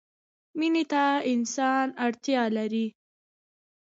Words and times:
مینې 0.57 0.83
ته 0.91 1.03
انسان 1.33 1.87
اړتیا 2.05 2.43
لري. 2.57 2.87